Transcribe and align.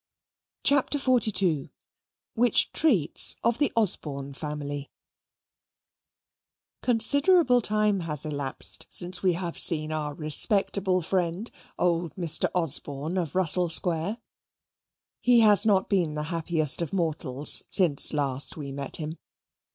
CHAPTER 0.63 0.97
XLII 0.97 1.71
Which 2.33 2.71
Treats 2.71 3.35
of 3.43 3.59
the 3.59 3.71
Osborne 3.75 4.33
Family 4.33 4.89
Considerable 6.81 7.61
time 7.61 7.99
has 7.99 8.25
elapsed 8.25 8.87
since 8.89 9.21
we 9.21 9.33
have 9.33 9.59
seen 9.59 9.91
our 9.91 10.15
respectable 10.15 11.03
friend, 11.03 11.51
old 11.77 12.15
Mr. 12.15 12.49
Osborne 12.55 13.15
of 13.15 13.35
Russell 13.35 13.69
Square. 13.69 14.17
He 15.19 15.41
has 15.41 15.67
not 15.67 15.87
been 15.87 16.15
the 16.15 16.23
happiest 16.33 16.81
of 16.81 16.91
mortals 16.93 17.61
since 17.69 18.11
last 18.11 18.57
we 18.57 18.71
met 18.71 18.95
him. 18.95 19.19